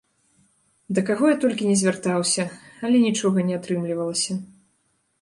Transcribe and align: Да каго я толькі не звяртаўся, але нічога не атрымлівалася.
Да 0.97 1.03
каго 1.09 1.25
я 1.31 1.35
толькі 1.43 1.69
не 1.69 1.77
звяртаўся, 1.83 2.49
але 2.87 3.05
нічога 3.07 3.37
не 3.51 3.55
атрымлівалася. 3.63 4.43